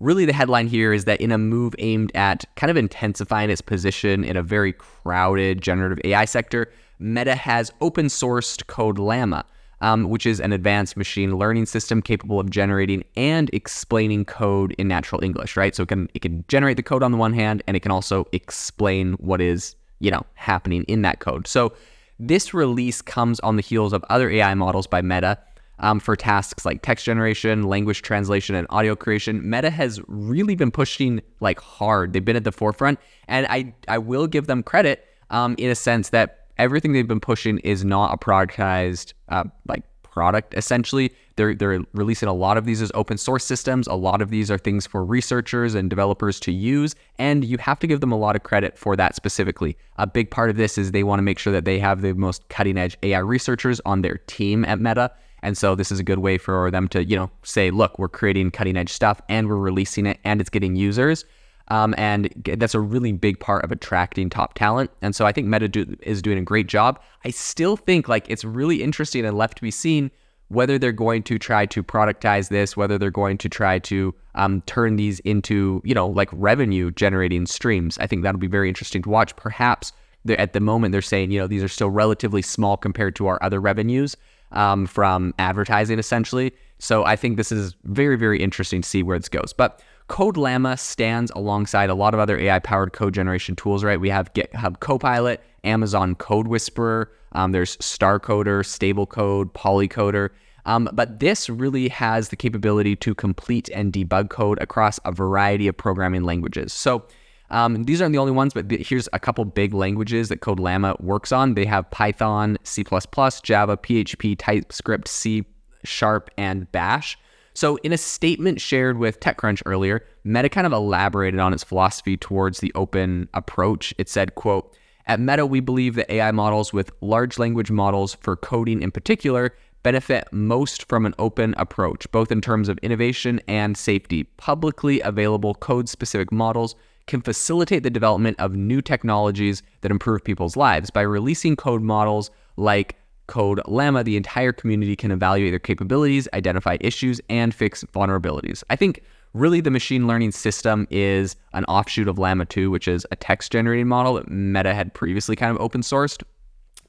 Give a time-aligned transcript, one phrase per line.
[0.00, 3.60] Really, the headline here is that in a move aimed at kind of intensifying its
[3.60, 9.44] position in a very crowded generative AI sector, Meta has open sourced Code Llama,
[9.80, 14.86] um, which is an advanced machine learning system capable of generating and explaining code in
[14.86, 15.74] natural English, right?
[15.74, 17.92] So it can it can generate the code on the one hand, and it can
[17.92, 21.48] also explain what is you know happening in that code.
[21.48, 21.72] So
[22.20, 25.38] this release comes on the heels of other AI models by Meta.
[25.80, 30.72] Um, for tasks like text generation, language translation, and audio creation, Meta has really been
[30.72, 32.12] pushing like hard.
[32.12, 32.98] They've been at the forefront,
[33.28, 37.20] and I I will give them credit um, in a sense that everything they've been
[37.20, 39.84] pushing is not a productized uh, like
[40.18, 41.12] product essentially.
[41.36, 43.86] They're they're releasing a lot of these as open source systems.
[43.86, 47.78] A lot of these are things for researchers and developers to use and you have
[47.78, 49.76] to give them a lot of credit for that specifically.
[49.96, 52.14] A big part of this is they want to make sure that they have the
[52.14, 56.04] most cutting edge AI researchers on their team at Meta and so this is a
[56.04, 59.48] good way for them to you know say look we're creating cutting edge stuff and
[59.48, 61.24] we're releasing it and it's getting users
[61.68, 64.90] um, and that's a really big part of attracting top talent.
[65.02, 67.00] And so I think Meta do, is doing a great job.
[67.24, 70.10] I still think like it's really interesting and left to be seen
[70.48, 74.62] whether they're going to try to productize this, whether they're going to try to um,
[74.62, 77.98] turn these into, you know, like revenue generating streams.
[77.98, 79.36] I think that'll be very interesting to watch.
[79.36, 79.92] Perhaps
[80.26, 83.38] at the moment they're saying, you know, these are still relatively small compared to our
[83.42, 84.16] other revenues
[84.52, 86.52] um, from advertising, essentially.
[86.78, 89.52] So I think this is very, very interesting to see where this goes.
[89.52, 94.00] But Code Llama stands alongside a lot of other AI powered code generation tools, right?
[94.00, 100.30] We have GitHub Copilot, Amazon Code Whisperer, um, there's StarCoder, Stable Code, Polycoder.
[100.66, 105.66] Um, but this really has the capability to complete and debug code across a variety
[105.68, 106.72] of programming languages.
[106.72, 107.04] So
[107.50, 110.96] um, these aren't the only ones, but here's a couple big languages that Code Llama
[111.00, 111.54] works on.
[111.54, 115.44] They have Python, C++, Java, PHP, TypeScript, C
[115.84, 117.18] Sharp, and Bash.
[117.54, 122.16] So, in a statement shared with TechCrunch earlier, Meta kind of elaborated on its philosophy
[122.16, 123.92] towards the open approach.
[123.98, 124.76] It said, quote,
[125.06, 129.54] at Meta, we believe that AI models with large language models for coding in particular
[129.82, 134.24] benefit most from an open approach, both in terms of innovation and safety.
[134.24, 136.74] Publicly available code specific models
[137.06, 142.30] can facilitate the development of new technologies that improve people's lives by releasing code models
[142.56, 142.96] like
[143.28, 148.64] code Llama, the entire community can evaluate their capabilities, identify issues, and fix vulnerabilities.
[148.70, 149.02] I think
[149.34, 153.52] really the machine learning system is an offshoot of Llama 2, which is a text
[153.52, 156.22] generating model that Meta had previously kind of open sourced.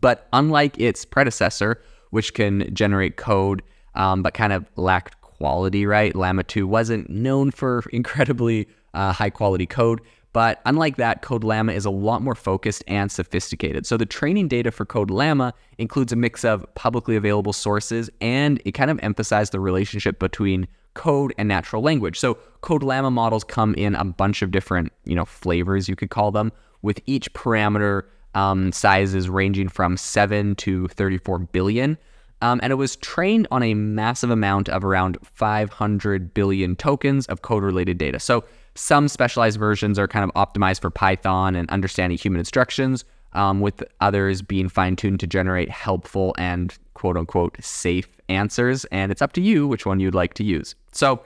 [0.00, 1.80] But unlike its predecessor,
[2.14, 3.60] which can generate code
[3.96, 6.14] um, but kind of lacked quality, right?
[6.14, 10.00] Llama 2 wasn't known for incredibly uh, high quality code.
[10.32, 13.86] But unlike that, Code Llama is a lot more focused and sophisticated.
[13.86, 18.60] So the training data for Code Llama includes a mix of publicly available sources and
[18.64, 22.18] it kind of emphasized the relationship between code and natural language.
[22.18, 26.10] So Code Llama models come in a bunch of different, you know, flavors you could
[26.10, 28.02] call them, with each parameter
[28.34, 31.98] um, sizes ranging from 7 to 34 billion.
[32.42, 37.42] Um, and it was trained on a massive amount of around 500 billion tokens of
[37.42, 38.20] code related data.
[38.20, 43.60] So some specialized versions are kind of optimized for Python and understanding human instructions, um,
[43.60, 48.84] with others being fine tuned to generate helpful and quote unquote safe answers.
[48.86, 50.74] And it's up to you which one you'd like to use.
[50.92, 51.22] So,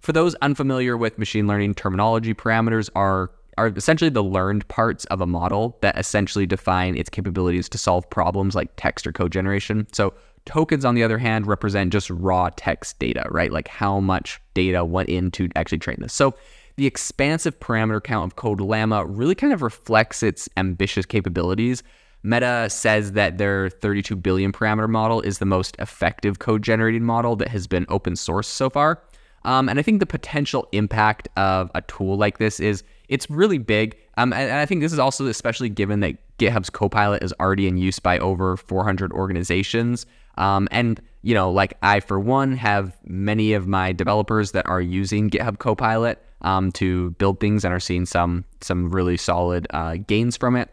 [0.00, 5.20] for those unfamiliar with machine learning terminology, parameters are are essentially the learned parts of
[5.20, 9.86] a model that essentially define its capabilities to solve problems like text or code generation.
[9.92, 10.14] So
[10.44, 13.52] tokens, on the other hand, represent just raw text data, right?
[13.52, 16.12] Like how much data went into actually train this.
[16.12, 16.34] So
[16.76, 21.82] the expansive parameter count of Code Llama really kind of reflects its ambitious capabilities.
[22.22, 27.36] Meta says that their 32 billion parameter model is the most effective code generating model
[27.36, 29.02] that has been open source so far.
[29.44, 33.58] Um, and I think the potential impact of a tool like this is it's really
[33.58, 33.96] big.
[34.16, 37.68] Um, and, and I think this is also especially given that GitHub's Copilot is already
[37.68, 40.06] in use by over 400 organizations.
[40.38, 44.80] Um, and you know, like I for one have many of my developers that are
[44.80, 49.96] using GitHub Copilot um, to build things and are seeing some some really solid uh,
[50.06, 50.70] gains from it.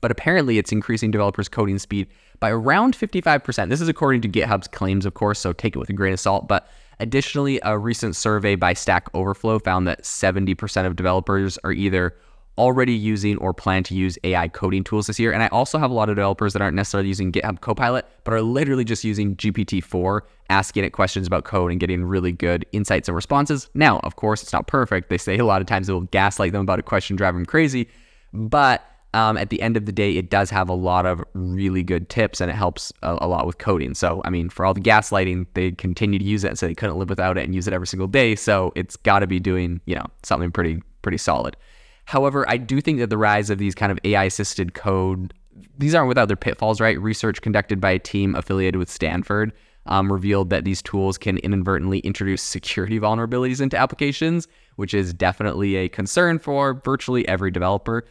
[0.00, 2.08] But apparently, it's increasing developers' coding speed
[2.40, 3.68] by around 55%.
[3.68, 6.20] This is according to GitHub's claims, of course, so take it with a grain of
[6.20, 6.46] salt.
[6.46, 6.68] But
[7.00, 12.16] additionally, a recent survey by Stack Overflow found that 70% of developers are either
[12.58, 15.32] already using or plan to use AI coding tools this year.
[15.32, 18.34] And I also have a lot of developers that aren't necessarily using GitHub Copilot, but
[18.34, 23.08] are literally just using GPT-4, asking it questions about code and getting really good insights
[23.08, 23.70] and responses.
[23.74, 25.08] Now, of course, it's not perfect.
[25.08, 27.46] They say a lot of times it will gaslight them about a question, drive them
[27.46, 27.88] crazy.
[28.32, 28.84] But
[29.18, 32.08] um, at the end of the day, it does have a lot of really good
[32.08, 33.92] tips and it helps a, a, lot with coding.
[33.94, 36.98] So, I mean, for all the gaslighting, they continue to use it so they couldn't
[36.98, 38.36] live without it and use it every single day.
[38.36, 41.56] So it's got to be doing, you know, something pretty, pretty solid.
[42.04, 45.34] However, I do think that the rise of these kind of AI assisted code,
[45.76, 47.00] these aren't without their pitfalls, right?
[47.00, 49.52] Research conducted by a team affiliated with Stanford
[49.88, 55.76] um, revealed that these tools can inadvertently introduce security vulnerabilities into applications, which is definitely
[55.76, 58.04] a concern for virtually every developer.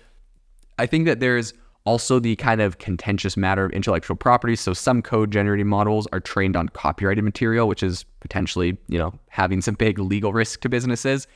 [0.77, 1.53] I think that there's
[1.87, 4.57] also the kind of contentious matter of intellectual property.
[4.57, 9.13] So some code generating models are trained on copyrighted material, which is potentially, you know,
[9.29, 11.27] having some big legal risk to businesses.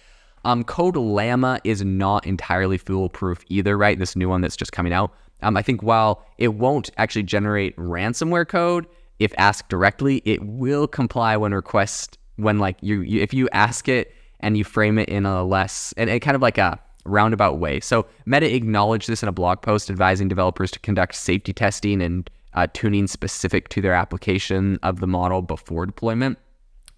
[0.43, 3.97] Um, code Llama is not entirely foolproof either, right?
[3.97, 5.13] This new one that's just coming out.
[5.41, 8.87] Um, I think while it won't actually generate ransomware code,
[9.19, 13.87] if asked directly, it will comply when request when like you, you if you ask
[13.87, 17.59] it and you frame it in a less and, and kind of like a roundabout
[17.59, 17.79] way.
[17.79, 22.29] So Meta acknowledged this in a blog post advising developers to conduct safety testing and
[22.53, 26.37] uh, tuning specific to their application of the model before deployment.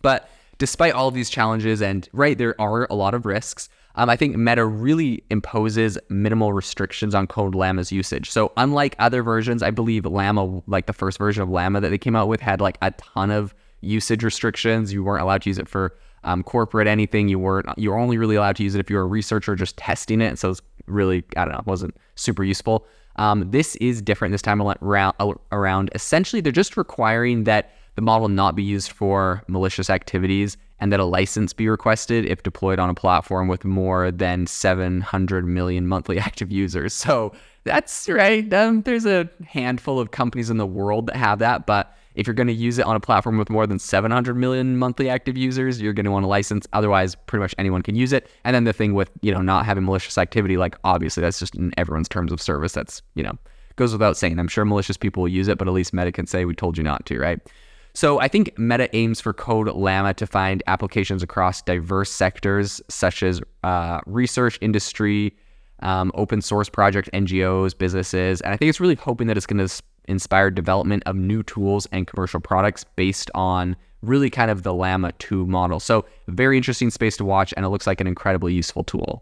[0.01, 3.69] But despite all of these challenges, and right, there are a lot of risks.
[3.95, 8.31] Um, I think Meta really imposes minimal restrictions on Code Llama's usage.
[8.31, 11.99] So unlike other versions, I believe Llama, like the first version of Llama that they
[11.99, 14.91] came out with, had like a ton of usage restrictions.
[14.91, 17.27] You weren't allowed to use it for um, corporate anything.
[17.27, 17.67] You weren't.
[17.77, 20.21] You were only really allowed to use it if you were a researcher just testing
[20.21, 20.39] it.
[20.39, 22.85] So it's really, I don't know, wasn't super useful.
[23.17, 25.15] Um, this is different this time around.
[25.51, 30.91] Around essentially, they're just requiring that the model not be used for malicious activities and
[30.91, 35.87] that a license be requested if deployed on a platform with more than 700 million
[35.87, 36.93] monthly active users.
[36.93, 37.33] So
[37.63, 38.51] that's right.
[38.53, 42.33] Um, there's a handful of companies in the world that have that, but if you're
[42.33, 45.81] going to use it on a platform with more than 700 million monthly active users,
[45.81, 46.67] you're going to want a license.
[46.73, 48.29] Otherwise, pretty much anyone can use it.
[48.43, 51.55] And then the thing with, you know, not having malicious activity, like obviously that's just
[51.55, 52.73] in everyone's terms of service.
[52.73, 53.37] That's, you know,
[53.75, 54.39] goes without saying.
[54.39, 56.77] I'm sure malicious people will use it, but at least Meta can say we told
[56.77, 57.39] you not to, right?
[57.95, 63.21] So I think Meta aims for Code Llama to find applications across diverse sectors such
[63.21, 65.35] as uh, research, industry,
[65.81, 68.41] um, open source projects, NGOs, businesses.
[68.41, 71.87] And I think it's really hoping that it's going to inspire development of new tools
[71.91, 75.79] and commercial products based on really kind of the Llama 2 model.
[75.79, 79.11] So very interesting space to watch, and it looks like an incredibly useful tool.